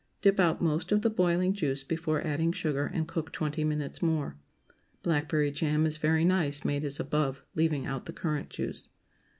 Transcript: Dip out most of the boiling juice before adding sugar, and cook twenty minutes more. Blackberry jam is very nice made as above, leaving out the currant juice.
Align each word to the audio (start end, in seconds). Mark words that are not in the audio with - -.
Dip 0.23 0.39
out 0.39 0.59
most 0.61 0.91
of 0.91 1.03
the 1.03 1.11
boiling 1.11 1.53
juice 1.53 1.83
before 1.83 2.25
adding 2.25 2.51
sugar, 2.51 2.89
and 2.91 3.07
cook 3.07 3.31
twenty 3.31 3.63
minutes 3.63 4.01
more. 4.01 4.35
Blackberry 5.03 5.51
jam 5.51 5.85
is 5.85 5.97
very 5.99 6.25
nice 6.25 6.65
made 6.65 6.83
as 6.83 6.99
above, 6.99 7.43
leaving 7.53 7.85
out 7.85 8.07
the 8.07 8.13
currant 8.13 8.49
juice. 8.49 8.89